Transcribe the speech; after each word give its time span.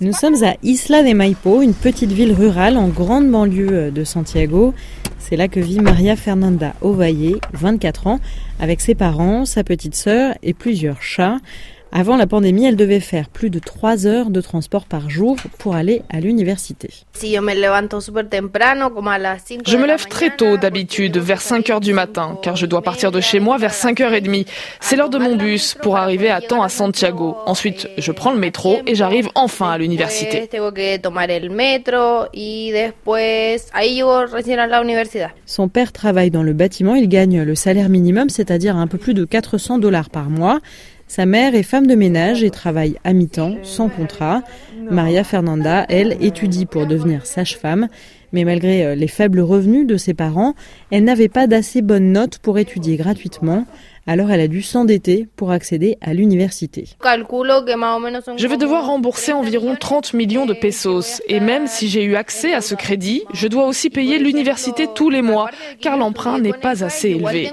Nous 0.00 0.12
sommes 0.12 0.42
à 0.44 0.54
Isla 0.62 1.02
de 1.02 1.12
Maipo, 1.12 1.62
une 1.62 1.74
petite 1.74 2.12
ville 2.12 2.32
rurale 2.32 2.76
en 2.76 2.88
grande 2.88 3.30
banlieue 3.30 3.90
de 3.90 4.04
Santiago. 4.04 4.74
C'est 5.18 5.36
là 5.36 5.48
que 5.48 5.60
vit 5.60 5.80
Maria 5.80 6.16
Fernanda 6.16 6.74
Ovalle, 6.80 7.40
24 7.52 8.06
ans, 8.06 8.20
avec 8.60 8.80
ses 8.80 8.94
parents, 8.94 9.44
sa 9.44 9.64
petite 9.64 9.94
sœur 9.94 10.34
et 10.42 10.54
plusieurs 10.54 11.02
chats. 11.02 11.38
Avant 11.90 12.18
la 12.18 12.26
pandémie, 12.26 12.66
elle 12.66 12.76
devait 12.76 13.00
faire 13.00 13.30
plus 13.30 13.48
de 13.48 13.58
3 13.58 14.06
heures 14.06 14.28
de 14.28 14.42
transport 14.42 14.84
par 14.84 15.08
jour 15.08 15.36
pour 15.58 15.74
aller 15.74 16.02
à 16.10 16.20
l'université. 16.20 16.90
Je 19.66 19.76
me 19.78 19.86
lève 19.86 20.06
très 20.06 20.36
tôt 20.36 20.58
d'habitude, 20.58 21.16
vers 21.16 21.40
5 21.40 21.70
heures 21.70 21.80
du 21.80 21.94
matin, 21.94 22.38
car 22.42 22.56
je 22.56 22.66
dois 22.66 22.82
partir 22.82 23.10
de 23.10 23.20
chez 23.20 23.40
moi 23.40 23.56
vers 23.56 23.72
5h30. 23.72 24.46
C'est 24.80 24.96
l'heure 24.96 25.08
de 25.08 25.16
mon 25.18 25.36
bus 25.36 25.74
pour 25.80 25.96
arriver 25.96 26.30
à 26.30 26.42
temps 26.42 26.62
à 26.62 26.68
Santiago. 26.68 27.36
Ensuite, 27.46 27.88
je 27.96 28.12
prends 28.12 28.32
le 28.32 28.38
métro 28.38 28.78
et 28.86 28.94
j'arrive 28.94 29.30
enfin 29.34 29.70
à 29.70 29.78
l'université. 29.78 30.46
Son 35.46 35.68
père 35.68 35.92
travaille 35.92 36.30
dans 36.30 36.42
le 36.42 36.52
bâtiment, 36.52 36.94
il 36.94 37.08
gagne 37.08 37.42
le 37.42 37.54
salaire 37.54 37.88
minimum, 37.88 38.28
c'est-à-dire 38.28 38.76
un 38.76 38.86
peu 38.86 38.98
plus 38.98 39.14
de 39.14 39.24
400 39.24 39.78
dollars 39.78 40.10
par 40.10 40.28
mois. 40.28 40.60
Sa 41.08 41.24
mère 41.24 41.54
est 41.54 41.62
femme 41.62 41.86
de 41.86 41.94
ménage 41.94 42.44
et 42.44 42.50
travaille 42.50 42.98
à 43.02 43.14
mi-temps, 43.14 43.56
sans 43.62 43.88
contrat. 43.88 44.42
Maria 44.90 45.24
Fernanda, 45.24 45.86
elle, 45.88 46.16
étudie 46.20 46.66
pour 46.66 46.86
devenir 46.86 47.24
sage-femme. 47.24 47.88
Mais 48.32 48.44
malgré 48.44 48.84
euh, 48.84 48.94
les 48.94 49.08
faibles 49.08 49.40
revenus 49.40 49.86
de 49.86 49.96
ses 49.96 50.14
parents, 50.14 50.54
elle 50.90 51.04
n'avait 51.04 51.28
pas 51.28 51.46
d'assez 51.46 51.82
bonnes 51.82 52.12
notes 52.12 52.38
pour 52.38 52.58
étudier 52.58 52.96
gratuitement 52.96 53.64
alors 54.08 54.30
elle 54.30 54.40
a 54.40 54.48
dû 54.48 54.62
s'endetter 54.62 55.28
pour 55.36 55.50
accéder 55.50 55.98
à 56.00 56.14
l'université. 56.14 56.86
Je 57.04 58.46
vais 58.46 58.56
devoir 58.56 58.86
rembourser 58.86 59.32
environ 59.32 59.76
30 59.78 60.14
millions 60.14 60.46
de 60.46 60.54
pesos 60.54 61.20
et 61.28 61.40
même 61.40 61.66
si 61.66 61.88
j'ai 61.88 62.04
eu 62.04 62.16
accès 62.16 62.54
à 62.54 62.62
ce 62.62 62.74
crédit, 62.74 63.22
je 63.34 63.46
dois 63.48 63.66
aussi 63.66 63.90
payer 63.90 64.18
l'université 64.18 64.88
tous 64.94 65.10
les 65.10 65.20
mois 65.20 65.50
car 65.82 65.98
l'emprunt 65.98 66.38
n'est 66.38 66.54
pas 66.54 66.82
assez 66.82 67.10
élevé. 67.10 67.50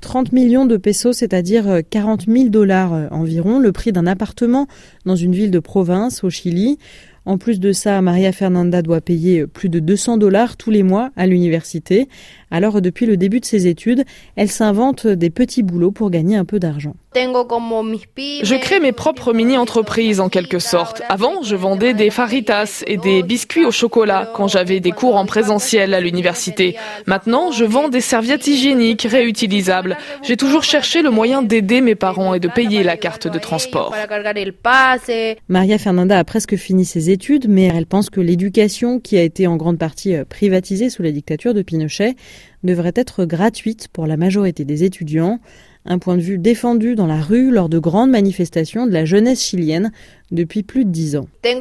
30 0.00 0.32
millions 0.32 0.66
de 0.66 0.76
pesos, 0.76 1.12
c'est-à-dire 1.12 1.82
40 1.88 2.24
000 2.26 2.48
dollars 2.48 2.94
euh, 2.94 3.06
environ, 3.12 3.60
le 3.60 3.70
prix 3.70 3.92
d'un 3.92 4.08
appartement 4.08 4.66
dans 5.06 5.14
une 5.14 5.32
ville 5.32 5.52
de 5.52 5.60
province 5.60 6.24
au 6.24 6.30
Chili. 6.30 6.78
En 7.26 7.38
plus 7.38 7.58
de 7.58 7.72
ça, 7.72 8.00
Maria 8.02 8.32
Fernanda 8.32 8.82
doit 8.82 9.00
payer 9.00 9.46
plus 9.46 9.70
de 9.70 9.78
200 9.78 10.18
dollars 10.18 10.56
tous 10.56 10.70
les 10.70 10.82
mois 10.82 11.10
à 11.16 11.26
l'université. 11.26 12.08
Alors 12.50 12.80
depuis 12.80 13.06
le 13.06 13.16
début 13.16 13.40
de 13.40 13.44
ses 13.44 13.66
études, 13.66 14.04
elle 14.36 14.50
s'invente 14.50 15.06
des 15.06 15.30
petits 15.30 15.62
boulots 15.62 15.90
pour 15.90 16.10
gagner 16.10 16.36
un 16.36 16.44
peu 16.44 16.60
d'argent. 16.60 16.94
Je 17.16 18.60
crée 18.60 18.80
mes 18.80 18.92
propres 18.92 19.32
mini-entreprises 19.32 20.20
en 20.20 20.28
quelque 20.28 20.58
sorte. 20.58 21.02
Avant, 21.08 21.42
je 21.42 21.54
vendais 21.54 21.94
des 21.94 22.10
faritas 22.10 22.82
et 22.86 22.96
des 22.96 23.22
biscuits 23.22 23.64
au 23.64 23.70
chocolat 23.70 24.30
quand 24.34 24.48
j'avais 24.48 24.80
des 24.80 24.90
cours 24.90 25.14
en 25.14 25.24
présentiel 25.24 25.94
à 25.94 26.00
l'université. 26.00 26.76
Maintenant, 27.06 27.52
je 27.52 27.64
vends 27.64 27.88
des 27.88 28.00
serviettes 28.00 28.48
hygiéniques 28.48 29.06
réutilisables. 29.08 29.96
J'ai 30.22 30.36
toujours 30.36 30.64
cherché 30.64 31.02
le 31.02 31.10
moyen 31.10 31.42
d'aider 31.42 31.80
mes 31.80 31.94
parents 31.94 32.34
et 32.34 32.40
de 32.40 32.48
payer 32.48 32.82
la 32.82 32.96
carte 32.96 33.28
de 33.28 33.38
transport. 33.38 33.94
Maria 35.48 35.78
Fernanda 35.78 36.18
a 36.18 36.24
presque 36.24 36.56
fini 36.56 36.84
ses 36.84 37.10
études, 37.10 37.13
mais 37.48 37.64
elle 37.64 37.86
pense 37.86 38.10
que 38.10 38.20
l'éducation, 38.20 39.00
qui 39.00 39.16
a 39.16 39.22
été 39.22 39.46
en 39.46 39.56
grande 39.56 39.78
partie 39.78 40.14
euh, 40.14 40.24
privatisée 40.24 40.90
sous 40.90 41.02
la 41.02 41.12
dictature 41.12 41.54
de 41.54 41.62
Pinochet, 41.62 42.16
devrait 42.62 42.92
être 42.94 43.24
gratuite 43.24 43.88
pour 43.88 44.06
la 44.06 44.16
majorité 44.16 44.64
des 44.64 44.84
étudiants 44.84 45.40
un 45.86 45.98
point 45.98 46.16
de 46.16 46.22
vue 46.22 46.38
défendu 46.38 46.94
dans 46.94 47.06
la 47.06 47.20
rue 47.20 47.50
lors 47.50 47.68
de 47.68 47.78
grandes 47.78 48.08
manifestations 48.10 48.86
de 48.86 48.92
la 48.92 49.04
jeunesse 49.04 49.44
chilienne 49.44 49.92
depuis 50.30 50.62
plus 50.62 50.86
de 50.86 50.90
dix 50.90 51.16
ans. 51.16 51.28
Je 51.44 51.58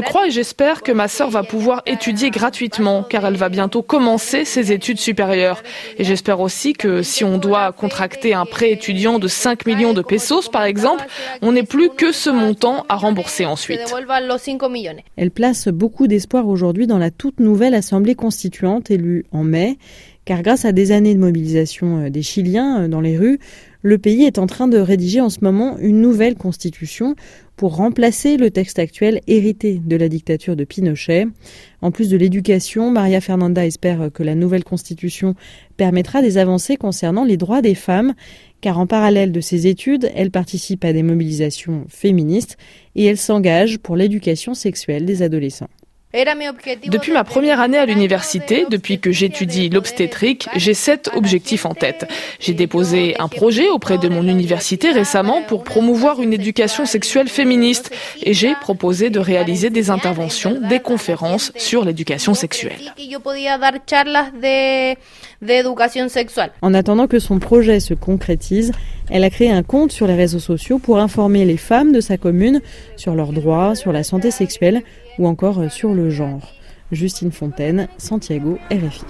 crois 0.00 0.26
et 0.26 0.30
j'espère 0.30 0.82
que 0.82 0.92
ma 0.92 1.08
sœur 1.08 1.28
va 1.28 1.42
pouvoir 1.42 1.82
étudier 1.86 2.30
gratuitement 2.30 3.02
car 3.02 3.26
elle 3.26 3.36
va 3.36 3.50
bientôt 3.50 3.82
commencer 3.82 4.46
ses 4.46 4.72
études 4.72 4.98
supérieures. 4.98 5.62
Et 5.98 6.04
j'espère 6.04 6.40
aussi 6.40 6.72
que 6.72 7.02
si 7.02 7.24
on 7.24 7.36
doit 7.36 7.72
contracter 7.72 8.32
un 8.32 8.46
prêt 8.46 8.72
étudiant 8.72 9.18
de 9.18 9.28
5 9.28 9.66
millions 9.66 9.92
de 9.92 10.00
pesos 10.02 10.48
par 10.48 10.64
exemple, 10.64 11.04
on 11.42 11.52
n'est 11.52 11.64
plus 11.64 11.90
que 11.90 12.12
ce 12.12 12.30
montant 12.30 12.86
à 12.88 12.96
rembourser 12.96 13.44
ensuite. 13.44 13.94
Elle 15.16 15.30
place 15.30 15.68
beaucoup 15.68 16.06
d'espoir 16.06 16.48
aujourd'hui 16.48 16.86
dans 16.86 16.98
la 16.98 17.10
toute 17.10 17.40
nouvelle 17.40 17.74
Assemblée 17.74 18.14
constituante 18.14 18.90
élue 18.90 19.26
en 19.30 19.44
mai 19.44 19.76
car 20.24 20.42
grâce 20.42 20.64
à 20.64 20.72
des 20.72 20.92
années 20.92 21.14
de 21.14 21.20
mobilisation 21.20 22.04
euh, 22.04 22.10
des 22.10 22.22
Chiliens 22.22 22.82
euh, 22.82 22.88
dans 22.88 23.00
les 23.00 23.16
rues, 23.16 23.38
le 23.82 23.98
pays 23.98 24.24
est 24.24 24.38
en 24.38 24.46
train 24.46 24.66
de 24.66 24.78
rédiger 24.78 25.20
en 25.20 25.28
ce 25.28 25.40
moment 25.42 25.76
une 25.78 26.00
nouvelle 26.00 26.36
constitution 26.36 27.16
pour 27.56 27.76
remplacer 27.76 28.36
le 28.38 28.50
texte 28.50 28.78
actuel 28.78 29.20
hérité 29.26 29.80
de 29.84 29.96
la 29.96 30.08
dictature 30.08 30.56
de 30.56 30.64
Pinochet. 30.64 31.26
En 31.82 31.90
plus 31.90 32.08
de 32.08 32.16
l'éducation, 32.16 32.90
Maria 32.90 33.20
Fernanda 33.20 33.66
espère 33.66 34.10
que 34.12 34.22
la 34.22 34.34
nouvelle 34.34 34.64
constitution 34.64 35.34
permettra 35.76 36.22
des 36.22 36.38
avancées 36.38 36.76
concernant 36.76 37.24
les 37.24 37.36
droits 37.36 37.60
des 37.60 37.74
femmes, 37.74 38.14
car 38.62 38.78
en 38.78 38.86
parallèle 38.86 39.32
de 39.32 39.42
ses 39.42 39.66
études, 39.66 40.10
elle 40.14 40.30
participe 40.30 40.84
à 40.86 40.94
des 40.94 41.02
mobilisations 41.02 41.84
féministes 41.88 42.56
et 42.96 43.04
elle 43.04 43.18
s'engage 43.18 43.78
pour 43.78 43.96
l'éducation 43.96 44.54
sexuelle 44.54 45.04
des 45.04 45.20
adolescents. 45.20 45.68
Depuis 46.86 47.10
ma 47.10 47.24
première 47.24 47.58
année 47.58 47.76
à 47.76 47.86
l'université, 47.86 48.66
depuis 48.70 49.00
que 49.00 49.10
j'étudie 49.10 49.68
l'obstétrique, 49.68 50.46
j'ai 50.54 50.72
sept 50.72 51.10
objectifs 51.16 51.66
en 51.66 51.74
tête. 51.74 52.06
J'ai 52.38 52.54
déposé 52.54 53.16
un 53.18 53.26
projet 53.26 53.68
auprès 53.68 53.98
de 53.98 54.08
mon 54.08 54.22
université 54.28 54.92
récemment 54.92 55.42
pour 55.42 55.64
promouvoir 55.64 56.22
une 56.22 56.32
éducation 56.32 56.86
sexuelle 56.86 57.26
féministe 57.28 57.90
et 58.22 58.32
j'ai 58.32 58.54
proposé 58.60 59.10
de 59.10 59.18
réaliser 59.18 59.70
des 59.70 59.90
interventions, 59.90 60.60
des 60.68 60.78
conférences 60.78 61.50
sur 61.56 61.84
l'éducation 61.84 62.34
sexuelle. 62.34 62.94
En 66.62 66.74
attendant 66.74 67.08
que 67.08 67.18
son 67.18 67.40
projet 67.40 67.80
se 67.80 67.94
concrétise, 67.94 68.70
elle 69.10 69.24
a 69.24 69.30
créé 69.30 69.50
un 69.50 69.62
compte 69.62 69.90
sur 69.90 70.06
les 70.06 70.14
réseaux 70.14 70.38
sociaux 70.38 70.78
pour 70.78 70.98
informer 70.98 71.44
les 71.44 71.56
femmes 71.56 71.92
de 71.92 72.00
sa 72.00 72.16
commune 72.16 72.60
sur 72.96 73.14
leurs 73.14 73.32
droits, 73.32 73.74
sur 73.74 73.92
la 73.92 74.04
santé 74.04 74.30
sexuelle 74.30 74.82
ou 75.18 75.26
encore 75.26 75.70
sur 75.70 75.92
le 75.92 76.03
genre. 76.10 76.52
Justine 76.92 77.32
Fontaine, 77.32 77.88
Santiago, 77.98 78.58
RFI. 78.70 79.04